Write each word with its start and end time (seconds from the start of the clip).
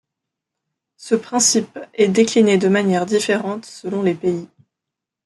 Ce 0.97 1.13
principe 1.13 1.77
est 1.93 2.07
décliné 2.07 2.57
de 2.57 2.69
manière 2.69 3.05
différente 3.05 3.65
selon 3.65 4.01
les 4.01 4.15
pays. 4.15 4.47